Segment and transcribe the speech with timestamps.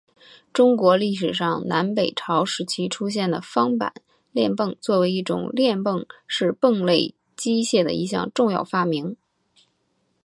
[0.51, 3.93] 中国历史上南北朝时期出现的方板
[4.31, 9.15] 链泵作为一种链泵是泵类机械的一项重要发明。